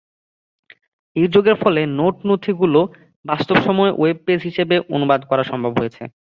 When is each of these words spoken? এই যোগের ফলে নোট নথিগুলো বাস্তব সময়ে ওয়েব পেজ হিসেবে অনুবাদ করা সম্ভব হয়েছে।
এই 1.15 1.27
যোগের 1.33 1.57
ফলে 1.63 1.81
নোট 1.97 2.15
নথিগুলো 2.27 2.79
বাস্তব 3.25 3.57
সময়ে 3.67 3.91
ওয়েব 3.93 4.17
পেজ 4.25 4.39
হিসেবে 4.49 4.75
অনুবাদ 4.95 5.21
করা 5.29 5.43
সম্ভব 5.51 5.71
হয়েছে। 5.79 6.03